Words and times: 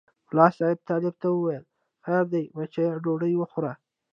ملا 0.29 0.47
صاحب 0.57 0.79
طالب 0.89 1.15
ته 1.21 1.27
وویل 1.31 1.63
خیر 2.05 2.23
دی 2.33 2.43
بچیه 2.57 2.91
ډوډۍ 3.03 3.33
وخوره. 3.37 3.73